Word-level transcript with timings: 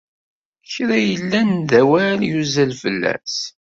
Kra 0.71 0.97
yellan 1.07 1.49
d 1.69 1.71
awal 1.81 2.19
yuzzel 2.29 2.71
fell-as. 2.81 3.35